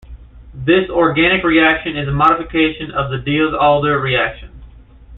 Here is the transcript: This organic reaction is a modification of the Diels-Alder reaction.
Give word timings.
This 0.65 0.89
organic 0.89 1.43
reaction 1.43 1.95
is 1.95 2.07
a 2.07 2.11
modification 2.11 2.89
of 2.89 3.11
the 3.11 3.19
Diels-Alder 3.19 3.99
reaction. 3.99 4.49